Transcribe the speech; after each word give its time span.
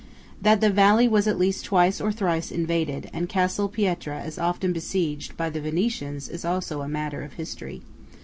That 0.41 0.61
the 0.61 0.71
valley 0.71 1.07
was 1.07 1.27
at 1.27 1.37
least 1.37 1.63
twice 1.63 2.01
or 2.01 2.11
thrice 2.11 2.49
invaded, 2.49 3.07
and 3.13 3.29
Castel 3.29 3.69
Pietra 3.69 4.19
as 4.19 4.39
often 4.39 4.73
besieged, 4.73 5.37
by 5.37 5.51
the 5.51 5.61
Venetians 5.61 6.27
is 6.27 6.43
also 6.43 6.83
matter 6.87 7.21
of 7.21 7.33
history. 7.33 7.83